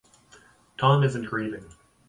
Tom 0.79 1.03
isn't 1.03 1.25
grieving. 1.27 1.69